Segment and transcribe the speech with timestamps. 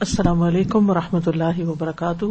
[0.00, 2.24] السلام علیکم و رحمۃ اللہ وبرکاتہ۔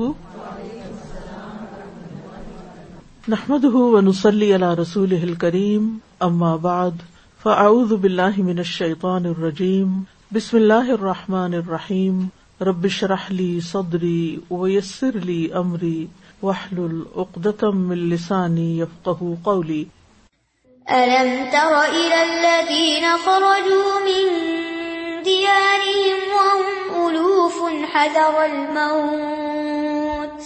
[3.27, 7.03] نحمد ونسلی علی رسول کریم اما بعد،
[7.43, 9.91] فاعوذ باللہ من الشیطان الرجیم،
[10.33, 12.27] بسم اللہ الرحمن الرحیم،
[12.61, 16.05] رب اشرح لی صدری ویسر لی امری،
[16.43, 18.81] واحلل عقدۃ من لسانی
[19.43, 19.83] قولی۔
[20.87, 24.25] ألم تر إلى الذين خرجوا من
[25.23, 26.68] ديارهم وهم
[27.09, 27.57] ألوف
[27.93, 30.41] حذر الموت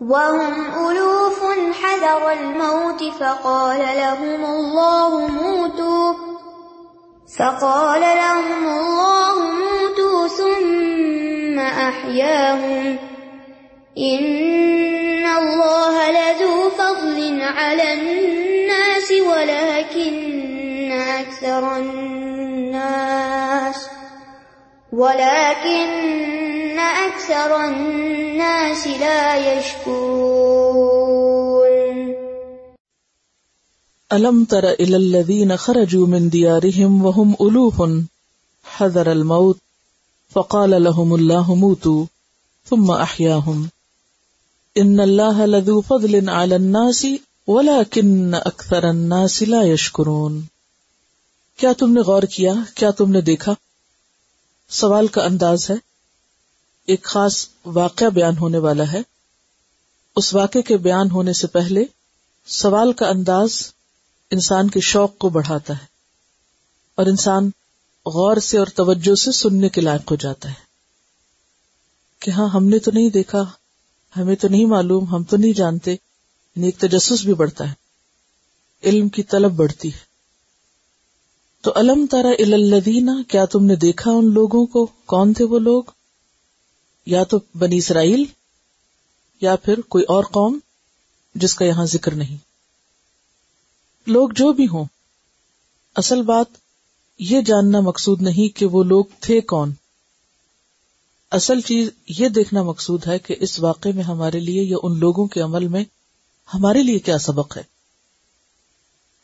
[0.00, 0.54] وهم
[0.90, 1.42] ألوف
[1.82, 6.12] حذر الموت فقال لهم الله موتوا
[7.38, 12.98] فقال لهم الله موتوا ثم أحياهم
[13.98, 23.16] إن الله لذو فضل على الناس ولكن أكثر الناس
[24.96, 31.16] ولكن أكثر الناس لا يشكرون
[34.12, 37.82] الم تر الى الذين خرجوا من ديارهم وهم الوف
[38.64, 39.58] حذر الموت
[40.32, 42.04] فقال لهم الله موتوا
[42.68, 43.68] ثم احياهم
[44.78, 47.06] ان الله لذو فضل على الناس
[47.46, 50.40] ولكن اكثر الناس لا يشكرون۔
[51.56, 53.54] کیا تم نے غور کیا؟ کیا تم نے دیکھا؟
[54.68, 55.74] سوال کا انداز ہے،
[56.86, 59.00] ایک خاص واقعہ بیان ہونے والا ہے۔
[60.16, 61.84] اس واقعے کے بیان ہونے سے پہلے
[62.46, 63.72] سوال کا انداز
[64.30, 65.86] انسان کے شوق کو بڑھاتا ہے
[66.94, 67.46] اور انسان
[68.06, 70.66] غور سے اور توجہ سے سننے کے لائق ہو جاتا ہے
[72.20, 73.42] کہ ہاں ہم نے تو نہیں دیکھا،
[74.16, 77.74] ہمیں تو نہیں معلوم، ہم تو نہیں جانتے۔ یعنی ایک تجسس بھی بڑھتا ہے۔
[78.82, 80.05] علم کی طلب بڑھتی ہے۔
[81.66, 85.82] تو علم تارا الدینہ کیا تم نے دیکھا ان لوگوں کو؟ کون تھے وہ لوگ؟
[87.06, 88.24] یا تو بنی اسرائیل،
[89.40, 90.58] یا پھر کوئی اور قوم
[91.34, 92.36] جس کا یہاں ذکر نہیں۔
[94.06, 94.84] لوگ جو بھی ہوں،
[95.96, 96.46] اصل بات
[97.18, 99.72] یہ جاننا مقصود نہیں کہ وہ لوگ تھے کون۔
[101.30, 105.26] اصل چیز یہ دیکھنا مقصود ہے کہ اس واقعے میں ہمارے لیے یا ان لوگوں
[105.26, 105.84] کے عمل میں
[106.54, 107.75] ہمارے لیے کیا سبق ہے۔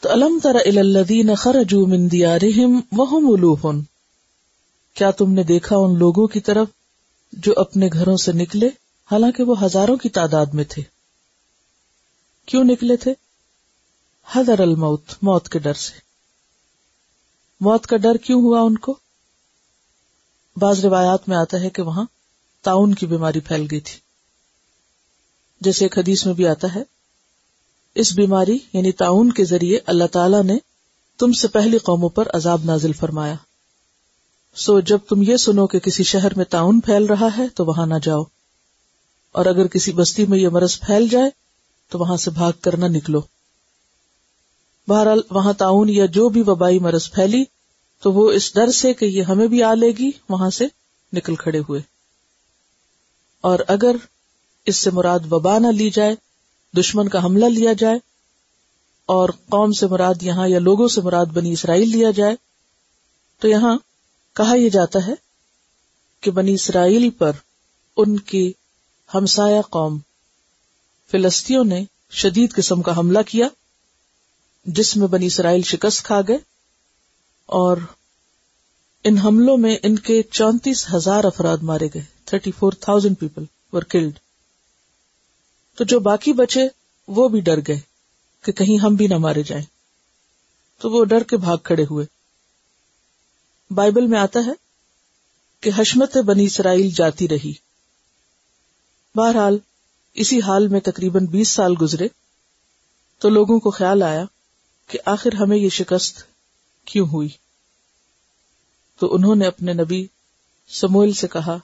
[0.02, 3.82] تو علم تر الدین خرجو من دیارہم وہم الوفن
[4.94, 6.68] کیا تم نے دیکھا ان لوگوں کی طرف
[7.32, 8.66] جو اپنے گھروں سے نکلے؟
[9.10, 10.82] حالانکہ وہ ہزاروں کی تعداد میں تھے۔
[12.46, 13.14] کیوں نکلے تھے؟
[14.32, 15.98] حضر الموت، موت کے ڈر سے۔
[17.60, 18.98] موت کا ڈر کیوں ہوا ان کو؟
[20.56, 22.04] بعض روایات میں آتا ہے کہ وہاں
[22.62, 23.98] تعاون کی بیماری پھیل گئی تھی۔
[25.60, 27.01] جیسے ایک حدیث میں بھی آتا ہے
[27.94, 30.58] اس بیماری یعنی تعاون کے ذریعے اللہ تعالی نے
[31.18, 33.34] تم سے پہلی قوموں پر عذاب نازل فرمایا۔
[34.54, 37.86] سو جب تم یہ سنو کہ کسی شہر میں تعاون پھیل رہا ہے تو وہاں
[37.86, 38.22] نہ جاؤ۔
[39.32, 41.30] اور اگر کسی بستی میں یہ مرض پھیل جائے
[41.88, 43.20] تو وہاں سے بھاگ کر نہ نکلو۔
[44.88, 47.44] بہرحال وہاں تعاون یا جو بھی وبائی مرض پھیلی
[48.02, 50.66] تو وہ اس ڈر سے کہ یہ ہمیں بھی آ لے گی، وہاں سے
[51.12, 51.80] نکل کھڑے ہوئے۔
[53.40, 53.96] اور اگر
[54.66, 56.14] اس سے مراد وبا نہ لی جائے
[56.76, 57.98] دشمن کا حملہ لیا جائے
[59.08, 62.36] اور قوم سے مراد یہاں یا لوگوں سے مراد بنی اسرائیل لیا جائے،
[63.42, 63.76] تو یہاں
[64.36, 65.14] کہا یہ جاتا ہے
[66.20, 67.32] کہ بنی اسرائیل پر
[67.96, 68.52] ان کی
[69.14, 69.98] ہمسایہ قوم
[71.10, 73.48] فلسطینوں نے شدید قسم کا حملہ کیا،
[74.66, 76.38] جس میں بنی اسرائیل شکست کھا گئے
[77.46, 77.76] اور
[79.04, 83.82] ان حملوں میں ان کے چونتیس ہزار افراد مارے گئے، thirty four thousand people were
[83.82, 84.18] killed
[85.76, 86.60] تو جو باقی بچے
[87.08, 87.80] وہ بھی ڈر گئے
[88.42, 89.64] کہ کہیں ہم بھی نہ مارے جائیں۔
[90.78, 92.06] تو وہ ڈر کے بھاگ کھڑے ہوئے۔
[93.70, 94.52] بائبل میں آتا ہے
[95.60, 97.52] کہ حشمت بنی اسرائیل جاتی رہی۔
[99.14, 99.58] بہرحال
[100.14, 102.08] اسی حال میں تقریباً بیس سال گزرے
[103.18, 104.24] تو لوگوں کو خیال آیا
[104.86, 106.22] کہ آخر ہمیں یہ شکست
[106.84, 107.28] کیوں ہوئی؟
[108.98, 110.06] تو انہوں نے اپنے نبی
[110.68, 111.58] سموئل سے کہا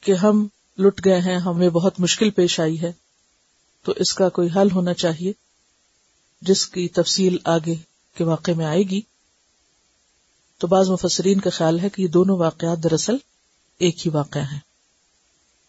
[0.00, 0.46] کہ ہم
[0.78, 2.92] لٹ گئے ہیں، ہمیں بہت مشکل پیش آئی ہے۔
[3.82, 5.32] تو اس کا کوئی حل ہونا چاہیے،
[6.40, 7.74] جس کی تفصیل آگے
[8.16, 9.00] کے واقع میں آئے گی۔
[10.58, 13.16] تو بعض مفسرین کا خیال ہے کہ یہ دونوں واقعات دراصل
[13.78, 14.58] ایک ہی واقعہ ہیں۔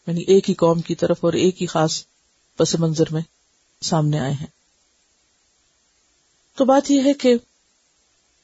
[0.08, 2.06] یعنی ایک ہی قوم کی طرف اور ایک ہی خاص
[2.58, 3.22] پس منظر میں
[3.82, 4.48] سامنے آئے ہیں۔
[6.56, 7.36] تو بات یہ ہے کہ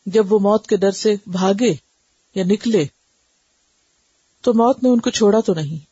[0.05, 1.73] جب وہ موت کے ڈر سے بھاگے
[2.35, 2.85] یا نکلے،
[4.41, 5.90] تو موت نے ان کو چھوڑا تو نہیں۔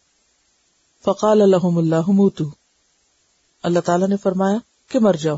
[1.05, 2.43] فقال الحم اللہ موتو۔
[3.63, 4.57] اللہ تعالی نے فرمایا
[4.89, 5.37] کہ مر جاؤ۔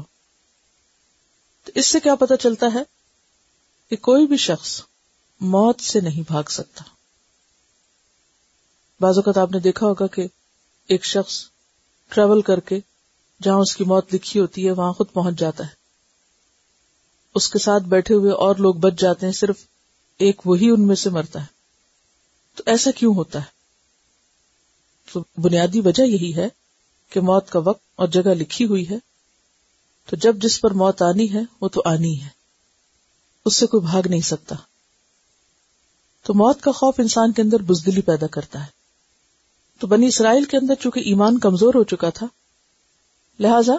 [1.65, 2.83] تو اس سے کیا پتا چلتا ہے
[3.89, 4.81] کہ کوئی بھی شخص
[5.41, 6.83] موت سے نہیں بھاگ سکتا۔
[8.99, 10.27] بعض اوقات آپ نے دیکھا ہوگا کہ
[10.87, 11.45] ایک شخص
[12.09, 12.79] ٹریول کر کے
[13.41, 15.71] جہاں اس کی موت لکھی ہوتی ہے، وہاں خود پہنچ جاتا ہے۔
[17.35, 19.55] اس کے ساتھ بیٹھے ہوئے اور لوگ بچ جاتے ہیں، صرف
[20.17, 21.45] ایک وہی ان میں سے مرتا ہے۔
[22.55, 23.60] تو ایسا کیوں ہوتا ہے؟
[25.13, 26.47] تو بنیادی وجہ یہی ہے
[27.09, 28.97] کہ موت کا وقت اور جگہ لکھی ہوئی ہے۔
[30.09, 32.29] تو جب جس پر موت آنی ہے، وہ تو آنی ہے۔
[33.45, 34.55] اس سے کوئی بھاگ نہیں سکتا۔
[36.23, 38.69] تو موت کا خوف انسان کے اندر بزدلی پیدا کرتا ہے۔
[39.79, 42.27] تو بنی اسرائیل کے اندر چونکہ ایمان کمزور ہو چکا تھا،
[43.39, 43.73] لہذا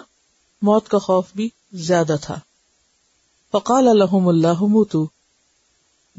[0.61, 2.39] موت کا خوف بھی زیادہ تھا۔
[3.51, 5.09] فقال الحم اللہ تو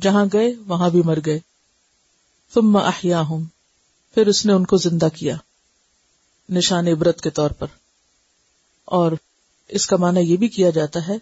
[0.01, 1.41] جہاں گئے، وہاں بھی مر گئے۔
[2.53, 3.45] تم احیا ہوں
[4.15, 5.37] پھر اس نے ان کو زندہ کیا
[6.51, 7.67] نشان عبرت کے طور پر۔
[8.85, 9.13] اور
[9.69, 11.17] اس کا معنی یہ بھی کیا جاتا ہے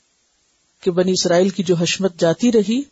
[0.80, 2.82] کہ بنی اسرائیل کی جو حشمت جاتی رہی،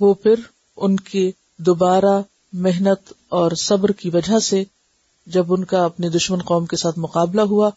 [0.00, 0.34] وہ پھر
[0.76, 2.22] ان کی دوبارہ
[2.52, 4.64] محنت اور صبر کی وجہ سے
[5.26, 7.70] جب ان کا اپنے دشمن قوم کے ساتھ مقابلہ ہوا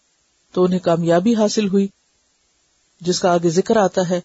[0.51, 1.87] تو انہیں کامیابی حاصل ہوئی،
[3.01, 4.21] جس کا آگے ذکر آتا ہے۔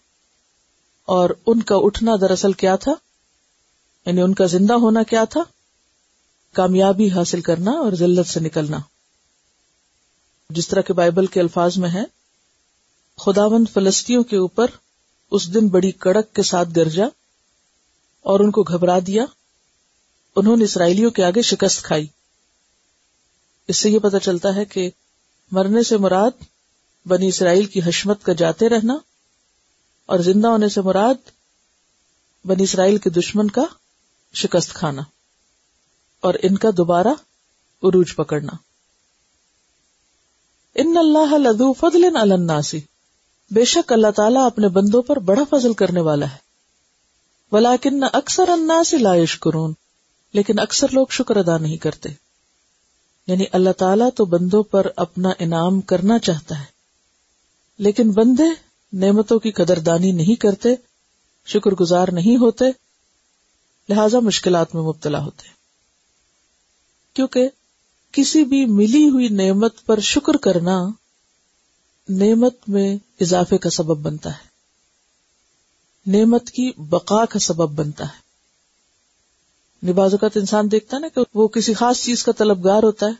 [1.05, 2.93] اور ان کا اٹھنا دراصل کیا تھا؟
[4.05, 5.41] یعنی ان کا زندہ ہونا کیا تھا؟
[6.53, 8.79] کامیابی حاصل کرنا اور ذلت سے نکلنا۔
[10.49, 12.03] جس طرح کے بائبل کے الفاظ میں ہے
[13.17, 14.65] خداون فلسطینوں کے اوپر
[15.31, 17.05] اس دن بڑی کڑک کے ساتھ گرجا
[18.21, 19.25] اور ان کو گھبرا دیا۔
[20.35, 22.07] انہوں نے اسرائیلیوں کے آگے شکست کھائی۔
[23.67, 24.89] اس سے یہ پتا چلتا ہے کہ
[25.51, 26.43] مرنے سے مراد
[27.05, 28.97] بنی اسرائیل کی حشمت کا جاتے رہنا
[30.05, 31.29] اور زندہ ہونے سے مراد
[32.45, 33.63] بنی اسرائیل کے دشمن کا
[34.33, 35.01] شکست کھانا۔
[36.21, 37.07] اور ان کا دوبارہ
[37.83, 38.51] عروج پکڑنا۔
[40.75, 42.81] ان اللہ لدو فضل الناسی
[43.51, 46.49] بے شک اللہ تعالیٰ اپنے بندوں پر بڑا فضل کرنے والا ہے۔
[47.51, 49.73] ولاکن اکثر الناس لا یشکرون،
[50.33, 52.09] لیکن اکثر لوگ شکر ادا نہیں کرتے۔
[53.27, 56.65] یعنی اللہ تعالیٰ تو بندوں پر اپنا انعام کرنا چاہتا ہے،
[57.77, 58.43] لیکن بندے
[58.93, 60.69] نعمتوں کی قدردانی نہیں کرتے
[61.45, 62.65] شکر گزار نہیں ہوتے،
[63.89, 65.58] لہذا مشکلات میں مبتلا ہوتے۔
[67.13, 67.49] کیونکہ
[68.11, 70.87] کسی بھی ملی ہوئی نعمت پر شکر کرنا
[72.09, 74.49] نعمت میں اضافے کا سبب بنتا ہے۔
[76.07, 78.29] نعمت کی بقا کا سبب بنتا ہے۔
[79.81, 83.05] یعنی نباز اوقات انسان دیکھتا ہے نا کہ وہ کسی خاص چیز کا طلبگار ہوتا
[83.05, 83.11] ہے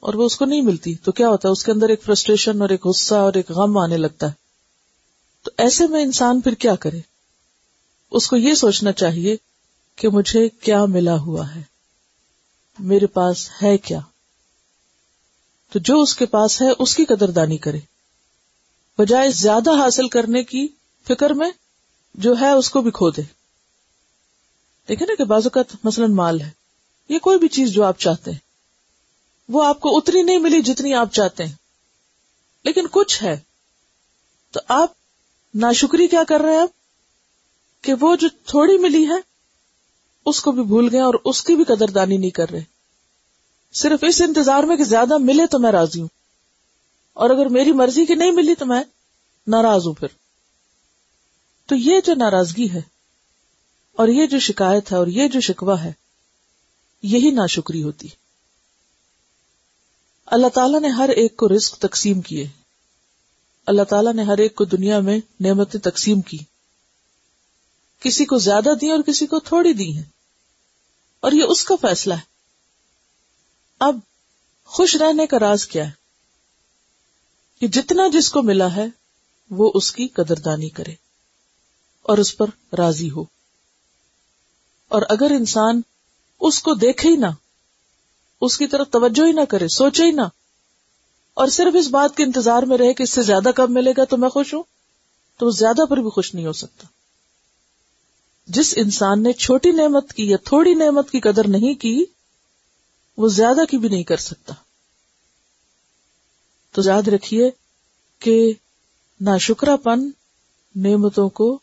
[0.00, 2.60] اور وہ اس کو نہیں ملتی۔ تو کیا ہوتا ہے؟ اس کے اندر ایک فرسٹریشن
[2.60, 4.32] اور ایک غصہ اور ایک غم آنے لگتا ہے۔
[5.42, 7.00] تو ایسے میں انسان پھر کیا کرے؟
[8.10, 9.36] اس کو یہ سوچنا چاہیے
[9.96, 11.75] کہ مجھے کیا ملا ہوا ہے۔
[12.78, 14.00] میرے پاس ہے کیا؟
[15.72, 17.78] تو جو اس کے پاس ہے، اس کی قدردانی کرے۔
[18.98, 20.68] بجائے زیادہ حاصل کرنے کی
[21.08, 21.50] فکر میں،
[22.14, 23.22] جو ہے، اس کو بھی کھو دے۔
[24.88, 26.50] دیکھے نا کہ بازو کا مثلاً مال ہے۔
[27.08, 28.38] یہ کوئی بھی چیز جو آپ چاہتے ہیں،
[29.48, 31.54] وہ آپ کو اتنی نہیں ملی جتنی آپ چاہتے ہیں۔
[32.64, 33.40] لیکن کچھ ہے۔
[34.50, 34.92] تو آپ
[35.54, 36.70] ناشکری کیا کر رہے ہیں آپ؟
[37.84, 39.25] کہ وہ جو تھوڑی ملی ہے
[40.26, 42.62] اس کو بھی بھول گئے اور اس کی بھی قدردانی نہیں کر رہے۔
[43.72, 46.08] صرف اس انتظار میں کہ زیادہ ملے تو میں راضی ہوں۔
[47.12, 48.84] اور اگر میری مرضی کی نہیں ملی تو میں
[49.46, 50.08] ناراض ہوں پھر۔
[51.66, 52.82] تو یہ جو ناراضگی ہے
[53.92, 55.92] اور یہ جو شکایت ہے اور یہ جو شکوا ہے،
[57.02, 58.08] یہی ناشکری ہوتی۔
[60.26, 62.46] اللہ تعالیٰ نے ہر ایک کو رزق تقسیم کیے۔
[63.66, 66.38] اللہ تعالیٰ نے ہر ایک کو دنیا میں نعمتیں تقسیم کی۔
[68.00, 70.15] کسی کو زیادہ دی اور کسی کو تھوڑی دی ہیں۔
[71.26, 72.20] اور یہ اس کا فیصلہ ہے۔
[73.78, 73.98] اب
[74.64, 75.90] خوش رہنے کا راز کیا ہے؟
[77.60, 78.86] کہ جتنا جس کو ملا ہے،
[79.50, 80.92] وہ اس کی قدردانی کرے
[82.02, 82.46] اور اس پر
[82.78, 83.24] راضی ہو۔
[84.88, 85.80] اور اگر انسان
[86.40, 87.26] اس کو دیکھے ہی نہ،
[88.40, 90.22] اس کی طرف توجہ ہی نہ کرے، سوچے ہی نہ،
[91.34, 94.04] اور صرف اس بات کے انتظار میں رہے کہ اس سے زیادہ کب ملے گا
[94.04, 94.62] تو میں خوش ہوں،
[95.38, 96.86] تو زیادہ پر بھی خوش نہیں ہو سکتا۔
[98.46, 102.04] جس انسان نے چھوٹی نعمت کی یا تھوڑی نعمت کی قدر نہیں کی،
[103.16, 104.54] وہ زیادہ کی بھی نہیں کر سکتا۔
[106.72, 107.50] تو یاد رکھیے
[108.18, 108.52] کہ
[109.20, 110.10] ناشکرا پن
[110.74, 111.58] نعمتوں کو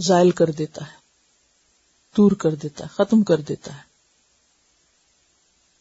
[0.00, 0.96] زائل کر دیتا ہے،
[2.16, 3.90] دور کر دیتا ہے، ختم کر دیتا ہے۔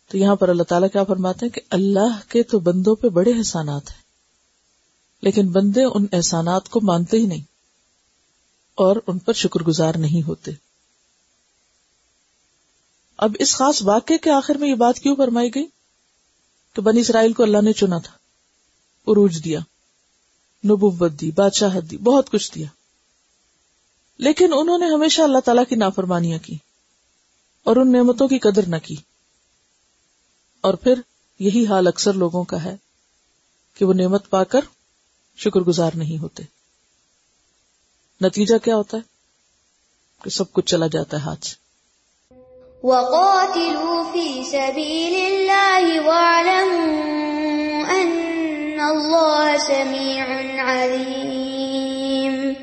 [0.07, 3.31] تو یہاں پر اللہ تعالیٰ کیا فرماتے ہیں کہ اللہ کے تو بندوں پہ بڑے
[3.31, 4.01] احسانات ہیں،
[5.21, 7.58] لیکن بندے ان احسانات کو مانتے ہی نہیں۔
[8.79, 10.51] اور ان پر شکر گزار نہیں ہوتے۔
[13.17, 15.65] اب اس خاص واقعے کے آخر میں یہ بات کیوں فرمائی گئی؟
[16.73, 18.13] کہ بنی اسرائیل کو اللہ نے چنا تھا،
[19.07, 19.59] عروج دیا،
[20.65, 22.67] نبوت دی، بادشاہت دی، بہت کچھ دیا۔
[24.17, 26.57] لیکن انہوں نے ہمیشہ اللہ تعالی کی نافرمانیاں کی
[27.63, 28.95] اور ان نعمتوں کی قدر نہ کی۔
[30.61, 31.01] اور پھر
[31.39, 32.75] یہی حال اکثر لوگوں کا ہے
[33.73, 34.61] کہ وہ نعمت پا کر
[35.37, 36.58] شکر گزار نہیں ہوتے۔
[38.21, 39.01] نتیجہ کیا ہوتا ہے؟
[40.23, 41.69] کہ سب کچھ چلا جاتا ہے ہاتھ سے۔
[42.83, 47.13] وقاتلوا في سبيل الله واعلموا
[48.01, 50.23] أن الله سميع
[50.63, 52.53] عليم۔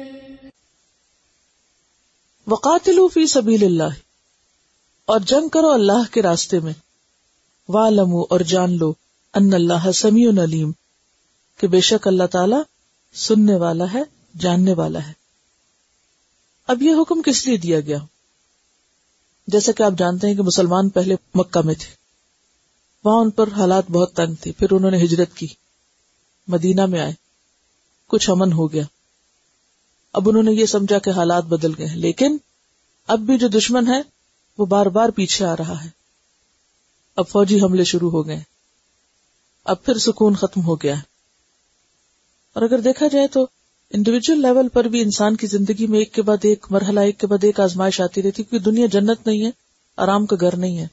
[2.46, 3.94] وقاتلوا فی سبیل اللہ
[5.04, 6.72] اور جنگ کرو اللہ کے راستے میں۔
[7.68, 8.92] والمو اور جان لو
[9.34, 10.72] ان اللہ سمیع علیم
[11.60, 12.56] کہ بے شک اللہ تعالی
[13.14, 14.02] سننے والا ہے
[14.38, 15.25] جاننے والا ہے۔
[16.66, 17.98] اب یہ حکم کس لیے دیا گیا؟
[19.46, 21.94] جیسا کہ آپ جانتے ہیں کہ مسلمان پہلے مکہ میں تھے۔
[23.04, 25.46] وہاں ان پر حالات بہت تنگ تھے، پھر انہوں نے ہجرت کی۔
[26.48, 27.12] مدینہ میں آئے۔
[28.06, 28.82] کچھ امن ہو گیا۔
[30.12, 32.36] اب انہوں نے یہ سمجھا کہ حالات بدل گئے، لیکن
[33.06, 34.00] اب بھی جو دشمن ہے
[34.58, 35.90] وہ بار بار پیچھے آ رہا ہے۔
[37.16, 38.42] اب فوجی حملے شروع ہو گئے۔
[39.64, 41.02] اب پھر سکون ختم ہو گیا ہے۔
[42.52, 43.46] اور اگر دیکھا جائے تو
[43.90, 47.26] انڈیویجل لیول پر بھی انسان کی زندگی میں ایک کے بعد ایک، مرحلہ ایک کے
[47.26, 49.50] بعد ایک آزمائش آتی رہتی کیونکہ دنیا جنت نہیں ہے،
[49.96, 50.86] آرام کا گھر نہیں ہے۔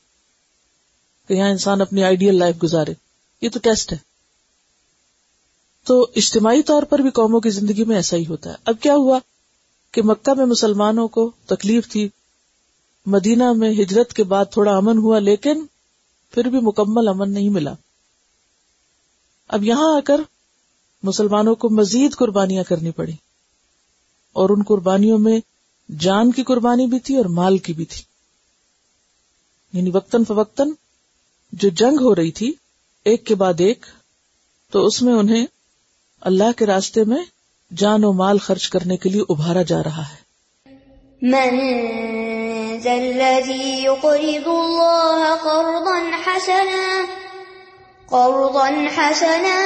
[1.27, 2.93] کہ یہاں انسان اپنی آئیڈیل لائف گزارے۔
[3.41, 3.97] یہ تو ٹیسٹ ہے۔
[5.83, 8.95] تو اجتماعی طور پر بھی قوموں کی زندگی میں ایسا ہی ہوتا ہے۔ اب کیا
[8.95, 9.19] ہوا
[9.91, 12.09] کہ مکہ میں مسلمانوں کو تکلیف تھی،
[13.05, 15.65] مدینہ میں ہجرت کے بعد تھوڑا امن ہوا، لیکن
[16.31, 17.73] پھر بھی مکمل امن نہیں ملا۔
[19.47, 20.21] اب یہاں آ کر
[21.03, 23.13] مسلمانوں کو مزید قربانیاں کرنی پڑی
[24.33, 25.39] اور ان قربانیوں میں
[25.99, 28.01] جان کی قربانی بھی تھی اور مال کی بھی تھی۔
[29.73, 30.69] یعنی وقتاً فوقتاً
[31.51, 32.53] جو جنگ ہو رہی تھی،
[33.05, 33.85] ایک کے بعد ایک،
[34.71, 35.45] تو اس میں انہیں
[36.21, 37.23] اللہ کے راستے میں
[37.77, 40.23] جان و مال خرچ کرنے کے لیے ابھارا جا رہا ہے۔
[41.21, 41.57] من
[42.81, 47.22] ذا الذي يقرض الله قرضا حسنا
[48.07, 49.57] قرضا حسنا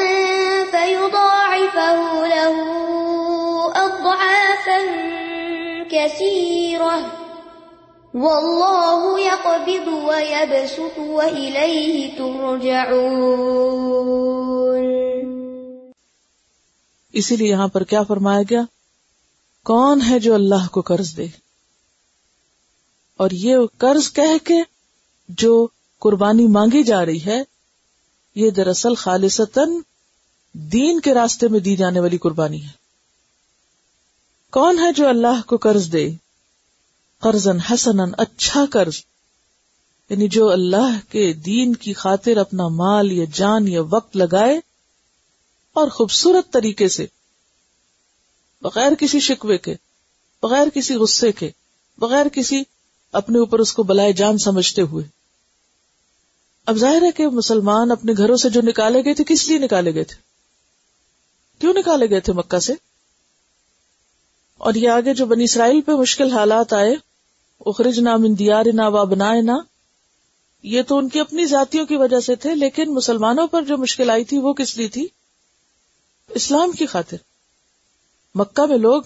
[0.72, 2.54] فيضاعفه له
[3.76, 4.78] أضعافا
[5.92, 7.02] كثيرة.
[8.14, 13.08] والله يقبض ويبسط وإليه ترجعون.
[17.12, 18.62] اسی لیے یہاں پر کیا فرمایا گیا؟
[19.64, 21.28] کون ہے جو اللہ کو قرض دے؟
[23.18, 24.64] اور یہ قرض کہہ کے
[25.30, 25.68] جو
[26.00, 27.57] قربانی مانگی جا رہی ہے
[28.38, 29.72] یہ دراصل خالصتاً
[30.54, 32.70] دین کے راستے میں دی جانے والی قربانی ہے۔
[34.52, 36.10] کون ہے جو اللہ کو قرض دے؟
[37.20, 38.94] قرض حسن اچھا قرض۔
[40.10, 44.60] یعنی جو اللہ کے دین کی خاطر اپنا مال یا جان یا وقت لگائے
[45.74, 47.06] اور خوبصورت طریقے سے،
[48.62, 49.76] بغیر کسی شکوے کے،
[50.44, 51.52] بغیر کسی غصے کے،
[51.98, 52.64] بغیر کسی
[53.12, 55.17] اپنے اوپر اس کو بلائے جان سمجھتے ہوئے۔
[56.68, 59.94] اب ظاہر ہے کہ مسلمان اپنے گھروں سے جو نکالے گئے تھے، کس لیے نکالے
[59.94, 60.16] گئے تھے؟
[61.60, 62.74] کیوں نکالے گئے تھے مکہ سے؟
[64.58, 66.96] اور یہ آگے جو بنی اسرائیل پہ مشکل حالات آئے
[67.66, 69.52] اخرج نام اندیار نہ و بنائے نہ
[70.64, 74.10] یہ تو ان کی اپنی ذاتیوں کی وجہ سے تھے، لیکن مسلمانوں پر جو مشکل
[74.10, 75.08] آئی تھی، وہ کس لیے تھی؟
[76.30, 77.18] اسلام کی خاطر۔
[78.36, 79.02] مکہ میں لوگ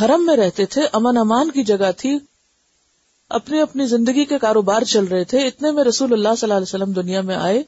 [0.00, 2.18] حرم میں رہتے تھے، امن امان کی جگہ تھی
[3.34, 6.74] اپنی اپنی زندگی کے کاروبار چل رہے تھے، اتنے میں رسول اللہ صلی اللہ علیہ
[6.74, 7.62] وسلم دنیا میں آئے۔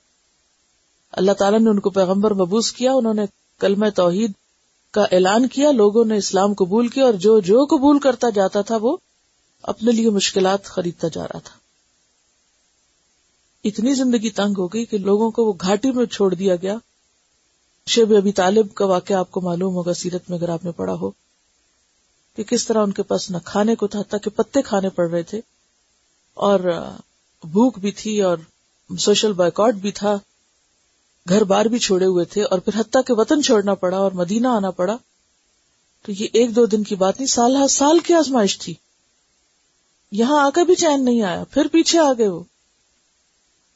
[1.12, 3.24] اللہ تعالیٰ نے ان کو پیغمبر مبوس کیا، انہوں نے
[3.58, 4.32] کلم توحید
[4.90, 8.76] کا اعلان کیا، لوگوں نے اسلام قبول کیا، اور جو جو قبول کرتا جاتا تھا،
[8.76, 8.96] وہ
[9.62, 11.58] اپنے لیے مشکلات خریدتا جا رہا تھا۔
[13.64, 16.76] اتنی زندگی تنگ ہو گئی کہ لوگوں کو وہ گھاٹی میں چھوڑ دیا گیا۔
[17.86, 20.94] شیب ابھی طالب کا واقعہ آپ کو معلوم ہوگا، سیرت میں اگر آپ نے پڑھا
[20.94, 21.10] ہو،
[22.36, 25.22] کہ کس طرح ان کے پاس نہ کھانے کو تھا تاکہ پتے کھانے پڑ رہے
[25.22, 25.40] تھے۔
[26.36, 26.60] اور
[27.42, 28.38] بھوک بھی تھی اور
[28.98, 30.18] سوشل بائیکاٹ بھی تھا۔
[31.28, 34.48] گھر بار بھی چھوڑے ہوئے تھے اور پھر حتیٰ کے وطن چھوڑنا پڑا اور مدینہ
[34.48, 34.96] آنا پڑا۔
[36.02, 38.74] تو یہ ایک دو دن کی بات نہیں، سال ہر سال کی آزمائش تھی۔
[40.10, 42.42] یہاں آ کر بھی چین نہیں آیا، پھر پیچھے آ گئے وہ۔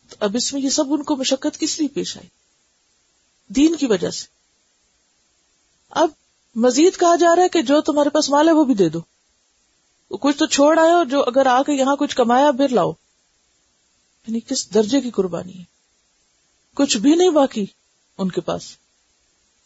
[0.08, 2.28] تو اب اس میں یہ سب ان کو مشقت کس لیے پیش آئی؟
[3.48, 4.26] دین کی وجہ سے۔
[5.90, 6.08] اب
[6.54, 9.00] مزید کہا جا رہا ہے کہ جو تمہارے پاس مال ہے وہ بھی دے دو۔
[10.16, 12.92] کچھ تو چھوڑ آئے اور جو اگر آ کے یہاں کچھ کمایا پھر لاؤ۔
[14.26, 15.64] یعنی کس درجے کی قربانی ہے؟
[16.74, 17.66] کچھ بھی نہیں باقی
[18.18, 18.62] ان کے پاس۔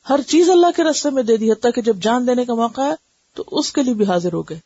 [0.08, 2.80] ہر چیز اللہ کے رستے میں دے دی، حتیٰ کہ جب جان دینے کا موقع
[2.80, 2.94] ہے
[3.34, 4.60] تو اس کے لیے بھی حاضر ہو گئے۔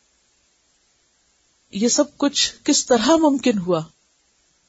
[1.70, 3.80] یہ سب کچھ کس طرح ممکن ہوا؟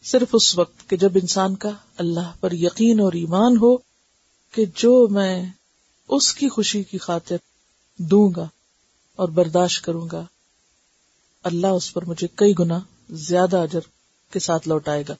[0.03, 3.77] صرف اس وقت کہ جب انسان کا اللہ پر یقین اور ایمان ہو
[4.51, 5.45] کہ جو میں
[6.07, 7.35] اس کی خوشی کی خاطر
[7.97, 8.47] دوں گا
[9.15, 10.25] اور برداشت کروں گا
[11.43, 12.79] اللہ اس پر مجھے کئی گنا
[13.09, 13.79] زیادہ اجر
[14.31, 15.13] کے ساتھ لوٹائے گا۔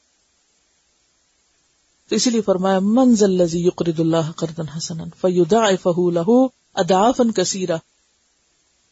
[2.10, 5.70] تو اسی لیے فرمایا منزل لذی یقرد اللہ قرضن حسن فیودا
[6.12, 7.76] لہو ادافن کثیرا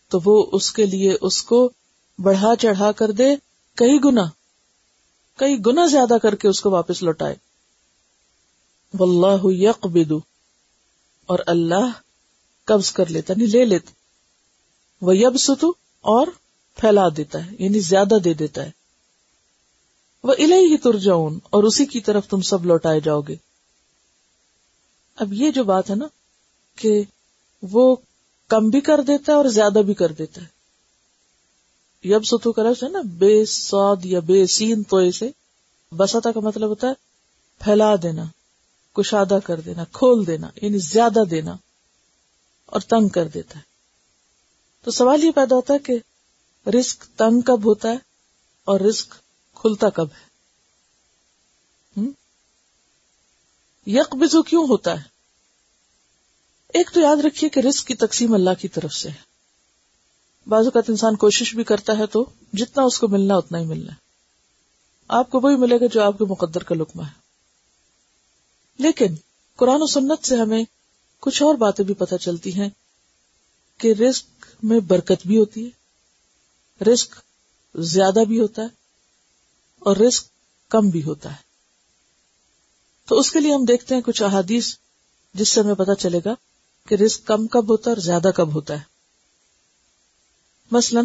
[0.09, 1.71] تو وہ اس کے لیے اس کو
[2.19, 3.35] بڑھا چڑھا کر دے،
[3.75, 4.23] کئی گنا
[5.37, 7.35] کئی گنا زیادہ کر کے اس کو واپس لوٹائے۔
[8.99, 10.11] واللہ یقبض۔
[11.25, 11.91] اور اللہ
[12.65, 13.91] قبض کر لیتا نہیں لے لیتا۔
[15.01, 15.65] وہ یب
[16.01, 16.27] اور
[16.77, 18.71] پھیلا دیتا ہے یعنی زیادہ دے دیتا ہے۔
[20.23, 21.09] وہ الہی ہی تر
[21.43, 23.35] اور اسی کی طرف تم سب لوٹائے جاؤ گے۔
[25.15, 26.05] اب یہ جو بات ہے نا،
[26.75, 27.03] کہ
[27.61, 27.95] وہ
[28.47, 30.57] کم بھی کر دیتا ہے اور زیادہ بھی کر دیتا ہے۔
[32.03, 35.29] یب ستو کا لفظ ہے نا، بے سعود یا بے سین تو اسے۔
[35.91, 36.93] بساتا کا مطلب ہوتا ہے،
[37.59, 38.23] پھیلا دینا،
[38.93, 41.55] کشادہ کر دینا، کھول دینا یعنی زیادہ دینا
[42.65, 43.63] اور تنگ کر دیتا ہے۔
[44.83, 45.97] تو سوال یہ پیدا ہوتا ہے کہ
[46.67, 47.97] رسک تنگ کب ہوتا ہے
[48.65, 49.15] اور رسک
[49.55, 50.27] کھلتا کب ہے؟
[53.85, 55.03] یک بزو کیوں ہوتا ہے؟
[56.67, 59.27] ایک تو یاد رکھیے کہ رسک کی تقسیم اللہ کی طرف سے ہے۔
[60.49, 63.91] بعض اوقات انسان کوشش بھی کرتا ہے تو جتنا اس کو ملنا اتنا ہی ملنا
[63.91, 63.97] ہے۔
[65.07, 67.19] آپ کو وہی ملے گا جو آپ کے مقدر کا لکمہ ہے۔
[68.77, 69.15] لیکن
[69.55, 70.63] قرآن و سنت سے ہمیں
[71.19, 72.69] کچھ اور باتیں بھی پتہ چلتی ہیں
[73.77, 75.76] کہ رسک میں برکت بھی ہوتی ہے۔
[76.83, 77.15] رسک
[77.75, 78.67] زیادہ بھی ہوتا ہے
[79.79, 80.25] اور رسک
[80.69, 81.47] کم بھی ہوتا ہے۔
[83.05, 84.75] تو اس کے لیے ہم دیکھتے ہیں کچھ احادیث
[85.33, 86.35] جس سے ہمیں پتا چلے گا
[86.87, 88.83] کہ رسک کم کب ہوتا ہے اور زیادہ کب ہوتا ہے۔
[90.71, 91.01] مثلا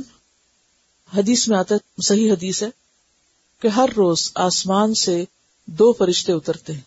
[1.18, 2.68] حدیث میں آتا ہے، صحیح حدیث ہے
[3.60, 5.24] کہ ہر روز آسمان سے
[5.66, 6.80] دو فرشتے اترتے ہیں۔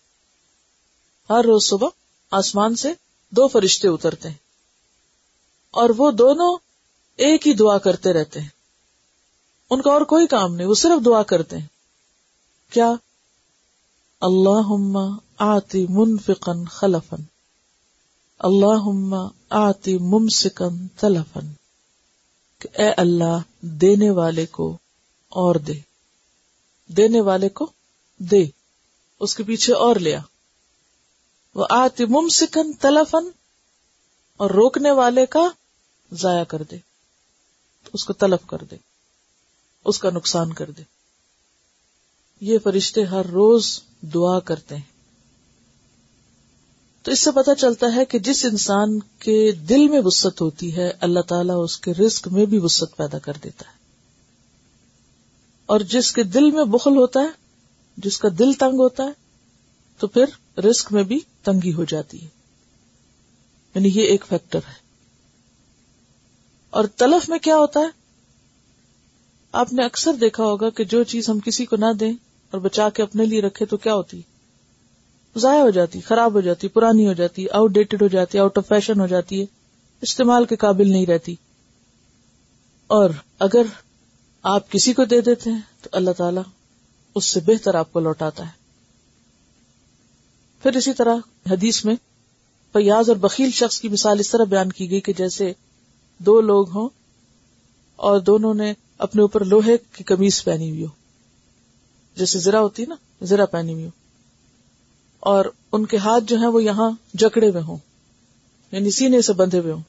[1.29, 1.87] ہر روز صبح
[2.31, 2.93] آسمان سے
[3.29, 4.35] دو فرشتے اترتے ہیں۔
[5.71, 6.57] اور وہ دونوں
[7.15, 8.54] ایک ہی دعا کرتے رہتے ہیں۔
[9.69, 11.67] ان کا اور کوئی کام نہیں، وہ صرف دعا کرتے ہیں۔
[12.69, 12.93] کیا؟
[14.21, 14.87] اللہ
[15.37, 17.23] آتی منفقن خلفن
[18.39, 21.51] اللہ آتی ممسکن تلفن
[22.59, 24.77] کہ اے اللہ، دینے والے کو
[25.29, 25.79] اور دے۔
[26.87, 27.71] دینے والے کو
[28.17, 28.45] دے،
[29.19, 30.19] اس کے پیچھے اور لیا۔
[31.55, 33.29] وہ آتی ممسکن تلفن
[34.37, 35.49] اور روکنے والے کا
[36.11, 36.77] ضائع کر دے
[37.93, 38.94] اس کو تلف کر دے۔
[39.85, 40.81] اس کا نقصان کر دے۔
[42.41, 44.95] یہ فرشتے ہر روز دعا کرتے ہیں۔
[47.03, 50.91] تو اس سے پتا چلتا ہے کہ جس انسان کے دل میں وسط ہوتی ہے،
[51.01, 53.75] اللہ تعالیٰ اس کے رزق میں بھی وسط پیدا کر دیتا ہے۔
[55.65, 57.29] اور جس کے دل میں بخل ہوتا ہے،
[57.97, 59.11] جس کا دل تنگ ہوتا ہے،
[59.97, 62.27] تو پھر رسک میں بھی تنگی ہو جاتی ہے۔
[63.75, 64.73] یعنی یہ ایک فیکٹر ہے۔
[66.69, 68.04] اور تلف میں کیا ہوتا ہے؟
[69.55, 72.13] آپ نے اکثر دیکھا ہوگا کہ جو چیز ہم کسی کو نہ دیں
[72.51, 74.21] اور بچا کے اپنے لیے رکھے تو کیا ہوتی؟
[75.35, 78.67] ضائع ہو جاتی، خراب ہو جاتی، پرانی ہو جاتی آؤٹ ڈیٹڈ ہو جاتی آؤٹ آف
[78.67, 79.45] فیشن ہو جاتی ہے،
[80.01, 81.35] استعمال کے قابل نہیں رہتی۔
[82.87, 83.61] اور اگر
[84.43, 86.41] آپ کسی کو دے دیتے ہیں تو اللہ تعالی
[87.15, 88.51] اس سے بہتر آپ کو لوٹاتا ہے۔
[90.63, 91.15] پھر اسی طرح
[91.51, 91.95] حدیث میں
[92.73, 95.53] فیاض اور بکیل شخص کی مثال اس طرح بیان کی گئی کہ جیسے
[96.17, 96.89] دو لوگ ہوں
[97.95, 100.89] اور دونوں نے اپنے اوپر لوہے کی کمیز پہنی ہوئی ہو۔
[102.15, 103.89] جیسے زرا ہوتی نا زرا پہنی ہوئی ہو۔
[105.19, 107.77] اور ان کے ہاتھ جو ہیں وہ یہاں جکڑے ہوئے ہوں
[108.71, 109.81] یعنی سینے سے بندھے ہوئے ہوں۔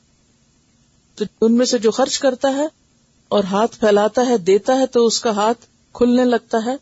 [1.14, 2.66] تو ان میں سے جو خرچ کرتا ہے
[3.28, 6.76] اور ہاتھ پھیلاتا ہے، دیتا ہے تو اس کا ہاتھ کھلنے لگتا ہے۔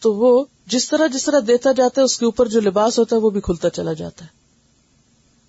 [0.00, 3.16] تو وہ جس طرح جس طرح دیتا جاتا ہے، اس کے اوپر جو لباس ہوتا
[3.16, 4.30] ہے وہ بھی کھلتا چلا جاتا ہے۔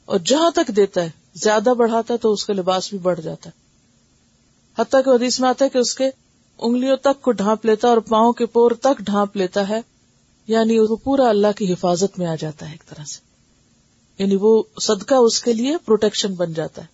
[0.05, 3.49] اور جہاں تک دیتا ہے، زیادہ بڑھاتا ہے تو اس کا لباس بھی بڑھ جاتا
[3.49, 3.62] ہے۔
[4.79, 6.09] حتیٰ کہ حدیث میں آتا ہے کہ اس کے
[6.57, 9.81] انگلیوں تک کو ڈھانپ لیتا ہے اور پاؤں کے پور تک ڈھانپ لیتا ہے
[10.47, 13.19] یعنی وہ پورا اللہ کی حفاظت میں آ جاتا ہے ایک طرح سے۔
[14.23, 16.87] یعنی وہ صدقہ اس کے لیے پروٹیکشن بن جاتا ہے۔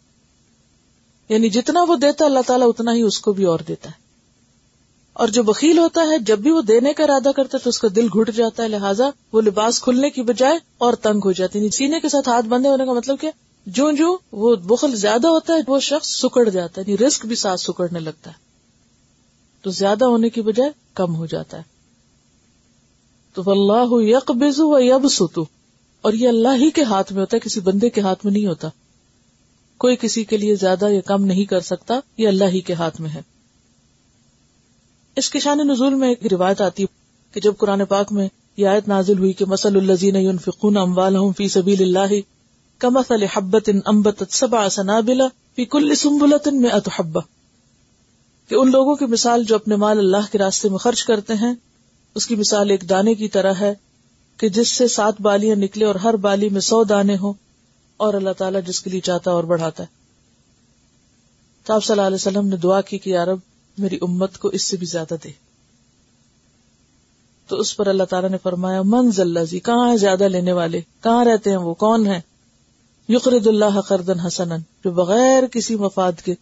[1.33, 4.09] یعنی جتنا وہ دیتا اللہ تعالیٰ اتنا ہی اس کو بھی اور دیتا ہے۔
[5.13, 7.79] اور جو بکیل ہوتا ہے، جب بھی وہ دینے کا ارادہ کرتا ہے تو اس
[7.79, 11.59] کا دل گھٹ جاتا ہے، لہٰذا وہ لباس کھلنے کی بجائے اور تنگ ہو جاتی
[11.59, 13.31] ہے۔ یعنی سینے کے ساتھ ہاتھ بندے ہونے کا مطلب کہ
[13.69, 17.35] جو جو وہ بخل زیادہ ہوتا ہے، وہ شخص سکڑ جاتا ہے یعنی رسک بھی
[17.35, 18.35] ساتھ سکڑنے لگتا ہے۔
[19.61, 21.63] تو زیادہ ہونے کی بجائے کم ہو جاتا ہے۔
[23.33, 25.45] تو اللہ یک بزو و یب ستو
[26.01, 28.45] اور یہ اللہ ہی کے ہاتھ میں ہوتا ہے، کسی بندے کے ہاتھ میں نہیں
[28.45, 28.69] ہوتا۔
[29.77, 33.01] کوئی کسی کے لیے زیادہ یا کم نہیں کر سکتا، یہ اللہ ہی کے ہاتھ
[33.01, 33.21] میں ہے۔
[35.15, 36.85] اس کے شان نزول میں ایک روایت آتی
[37.31, 38.27] کہ جب قرآن پاک میں
[38.57, 42.38] یہ آیت نازل ہوئی کہ مسل الزین فکون اموال فی سبیل اللہ
[42.79, 47.21] کمس الحبت امبت سبا سنابلا فی کل سمبلت میں اتحبا
[48.47, 51.53] کہ ان لوگوں کی مثال جو اپنے مال اللہ کے راستے میں خرچ کرتے ہیں،
[52.15, 53.73] اس کی مثال ایک دانے کی طرح ہے
[54.37, 57.33] کہ جس سے سات بالیاں نکلے اور ہر بالی میں سو دانے ہوں
[57.97, 59.87] اور اللہ تعالیٰ جس کے لیے چاہتا اور بڑھاتا ہے۔
[61.65, 63.37] تو آپ صلی اللہ علیہ وسلم نے دعا کی کہ یارب
[63.77, 65.29] میری امت کو اس سے بھی زیادہ دے۔
[67.47, 70.81] تو اس پر اللہ تعالیٰ نے فرمایا منز اللہ جی کہاں ہے زیادہ لینے والے؟
[71.03, 72.28] کہاں رہتے ہیں وہ؟ کون ہے؟
[73.09, 76.33] یقرد اللہ قردن حسن جو بغیر کسی مفاد کے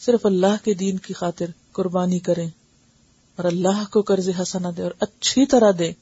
[0.00, 2.46] صرف اللہ کے دین کی خاطر قربانی کریں
[3.36, 5.92] اور اللہ کو قرض حسنا دے اور اچھی طرح دے۔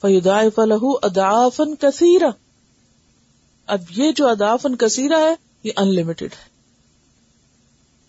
[0.00, 2.28] فیدا فلح ادافن کثیرا
[3.66, 6.48] اب یہ جو ادافن کثیرا ہے، یہ ان لمیٹڈ ہے۔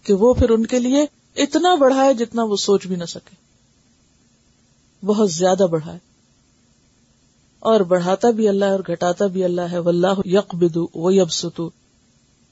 [0.04, 3.36] کہ وہ پھر ان کے لیے اتنا بڑھائے جتنا وہ سوچ بھی نہ سکے۔
[5.06, 6.09] بہت زیادہ بڑھائے۔
[7.60, 11.62] اور بڑھاتا بھی اللہ ہے اور گھٹاتا بھی اللہ ہے، واللہ یقبض و یبسط۔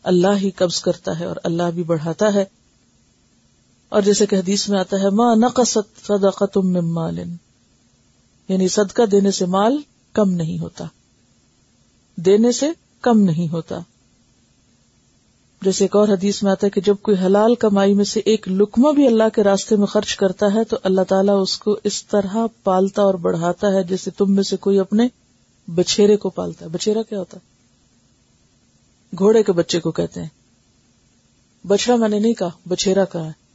[0.04, 2.46] اللہ ہی قبض کرتا ہے اور اللہ بھی بڑھاتا ہے۔
[3.89, 7.20] اور جیسے کہ حدیث میں آتا ہے ماں نقصت صدقت من مال۔
[8.50, 9.78] یعنی صدقہ دینے سے مال
[10.13, 10.86] کم نہیں ہوتا۔
[12.15, 13.80] دینے سے کم نہیں ہوتا۔
[15.62, 18.48] جیسے ایک اور حدیث میں آتا ہے کہ جب کوئی حلال کمائی میں سے ایک
[18.48, 22.06] لکما بھی اللہ کے راستے میں خرچ کرتا ہے تو اللہ تعالیٰ اس کو اس
[22.06, 25.08] طرح پالتا اور بڑھاتا ہے جیسے تم میں سے کوئی اپنے
[25.67, 27.48] بچھیرے کو پالتا ہے۔ بچھیرا کیا ہوتا ہے؟
[29.17, 30.30] گھوڑے کے بچے کو کہتے ہیں۔
[31.67, 33.48] بچڑا میں نے نہیں کہا، بچھیرا کہا ہے۔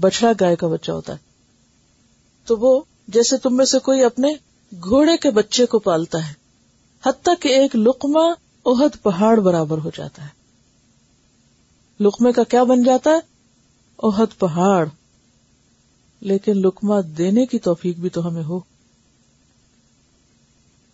[0.00, 1.18] بچڑا گائے کا بچہ ہوتا ہے۔
[2.46, 4.28] تو وہ جیسے تم میں سے کوئی اپنے
[4.72, 6.32] گھوڑے کے بچے کو پالتا ہے،
[7.06, 8.32] حتیٰ کہ ایک لکما
[8.66, 10.43] عہد پہاڑ برابر ہو جاتا ہے۔
[12.04, 13.18] لکمے کا کیا بن جاتا ہے؟
[13.96, 14.88] اوہد پہاڑ۔
[16.20, 18.60] لیکن لکما دینے کی توفیق بھی تو ہمیں ہو۔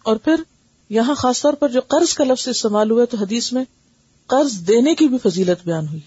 [0.03, 0.35] اور پھر
[0.89, 3.65] یہاں خاص طور پر جو قرض کا لفظ استعمال ہوا تو حدیث میں
[4.27, 6.01] قرض دینے کی بھی فضیلت بیان ہوئی۔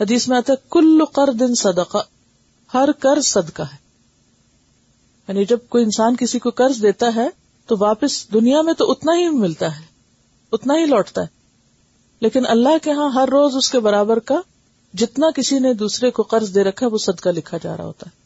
[0.00, 1.98] حدیث میں آتا ہے، کل قرض صدقہ۔
[2.74, 3.76] ہر قرض صدقہ ہے۔
[5.28, 7.28] یعنی جب کوئی انسان کسی کو قرض دیتا ہے
[7.66, 9.84] تو واپس دنیا میں تو اتنا ہی ملتا ہے،
[10.52, 11.41] اتنا ہی لوٹتا ہے۔
[12.22, 14.40] لیکن اللہ کے ہاں ہر روز اس کے برابر کا
[14.94, 18.16] جتنا کسی نے دوسرے کو قرض دے رکھا وہ صدقہ لکھا جا رہا ہوتا ہے۔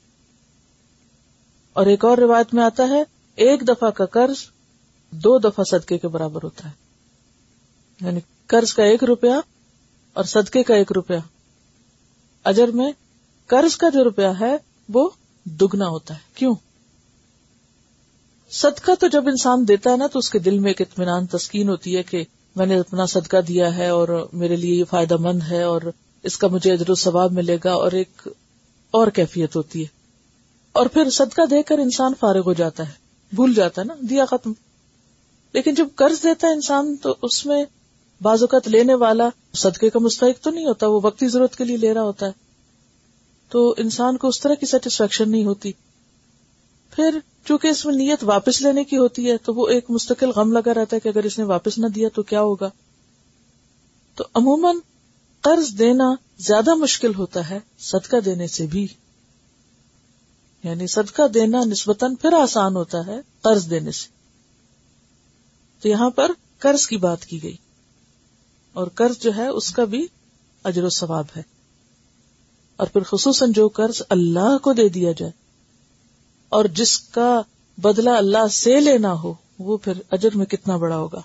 [1.72, 3.02] اور ایک اور روایت میں آتا ہے،
[3.34, 4.36] ایک دفعہ کا قرض
[5.10, 6.72] دو دفعہ صدقے کے برابر ہوتا ہے۔
[8.06, 9.32] یعنی قرض کا ایک روپیہ
[10.12, 11.18] اور صدقے کا ایک روپیہ۔
[12.44, 12.92] اجر میں
[13.46, 14.56] قرض کا جو روپیہ ہے،
[14.88, 15.10] وہ
[15.44, 16.54] دگنا ہوتا ہے۔ کیوں؟
[18.50, 21.68] صدقہ تو جب انسان دیتا ہے نا، تو اس کے دل میں ایک اطمینان، تسکین
[21.68, 22.24] ہوتی ہے کہ
[22.56, 25.80] میں نے اپنا صدقہ دیا ہے اور میرے لیے یہ فائدہ مند ہے اور
[26.22, 28.28] اس کا مجھے ادر و ثواب ملے گا اور ایک
[28.90, 29.86] اور کیفیت ہوتی ہے۔
[30.72, 32.92] اور پھر صدقہ دے کر انسان فارغ ہو جاتا ہے،
[33.32, 34.52] بھول جاتا ہے نا، دیا ختم۔
[35.52, 37.64] لیکن جب قرض دیتا ہے انسان تو اس میں
[38.22, 41.76] بعض اوقات لینے والا صدقے کا مستحق تو نہیں ہوتا، وہ وقتی ضرورت کے لیے
[41.76, 42.32] لے رہا ہوتا ہے۔
[43.48, 45.72] تو انسان کو اس طرح کی سیٹسفیکشن نہیں ہوتی۔
[46.96, 50.52] پھر چونکہ اس میں نیت واپس لینے کی ہوتی ہے، تو وہ ایک مستقل غم
[50.52, 52.70] لگا رہتا ہے کہ اگر اس نے واپس نہ دیا تو کیا ہوگا؟
[54.14, 54.76] تو عموماً
[55.40, 58.86] قرض دینا زیادہ مشکل ہوتا ہے، صدقہ دینے سے بھی۔
[60.64, 64.08] یعنی صدقہ دینا نسبتاً پھر آسان ہوتا ہے قرض دینے سے۔
[65.82, 67.56] تو یہاں پر قرض کی بات کی گئی۔
[68.72, 70.06] اور قرض جو ہے، اس کا بھی
[70.64, 71.42] اجر و ثواب ہے۔
[72.76, 75.45] اور پھر خصوصاً جو قرض اللہ کو دے دیا جائے۔
[76.48, 77.42] اور جس کا
[77.78, 81.20] بدلہ اللہ سے لینا ہو، وہ پھر اجر میں کتنا بڑا ہوگا؟